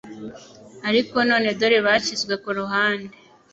Ariko 0.89 1.17
none 1.29 1.47
dore 1.59 1.77
bashyizwe 1.85 2.33
ku 2.43 2.49
ruhande. 2.57 3.13